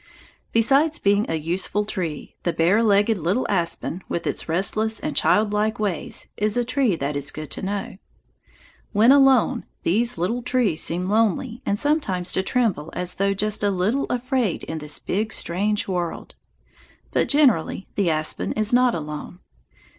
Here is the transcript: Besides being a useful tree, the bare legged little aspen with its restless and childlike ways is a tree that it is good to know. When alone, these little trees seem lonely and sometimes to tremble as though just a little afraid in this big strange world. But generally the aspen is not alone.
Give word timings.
Besides 0.51 0.97
being 0.97 1.27
a 1.29 1.35
useful 1.35 1.85
tree, 1.85 2.35
the 2.41 2.51
bare 2.53 2.81
legged 2.81 3.19
little 3.19 3.45
aspen 3.49 4.01
with 4.09 4.25
its 4.25 4.49
restless 4.49 4.99
and 4.99 5.15
childlike 5.15 5.77
ways 5.77 6.25
is 6.37 6.57
a 6.57 6.65
tree 6.65 6.95
that 6.95 7.15
it 7.15 7.19
is 7.19 7.29
good 7.29 7.51
to 7.51 7.61
know. 7.61 7.97
When 8.93 9.11
alone, 9.11 9.67
these 9.83 10.17
little 10.17 10.41
trees 10.41 10.81
seem 10.81 11.07
lonely 11.07 11.61
and 11.67 11.77
sometimes 11.77 12.33
to 12.33 12.41
tremble 12.41 12.89
as 12.95 13.13
though 13.13 13.35
just 13.35 13.61
a 13.63 13.69
little 13.69 14.05
afraid 14.09 14.63
in 14.63 14.79
this 14.79 14.97
big 14.97 15.31
strange 15.31 15.87
world. 15.87 16.33
But 17.11 17.29
generally 17.29 17.87
the 17.93 18.09
aspen 18.09 18.53
is 18.53 18.73
not 18.73 18.95
alone. 18.95 19.37